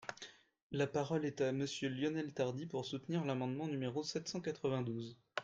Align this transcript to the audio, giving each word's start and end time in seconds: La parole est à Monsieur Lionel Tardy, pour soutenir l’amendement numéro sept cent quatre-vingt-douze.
La 0.71 0.87
parole 0.87 1.27
est 1.27 1.41
à 1.41 1.51
Monsieur 1.51 1.87
Lionel 1.87 2.33
Tardy, 2.33 2.65
pour 2.65 2.85
soutenir 2.87 3.23
l’amendement 3.23 3.67
numéro 3.67 4.01
sept 4.01 4.27
cent 4.27 4.41
quatre-vingt-douze. 4.41 5.15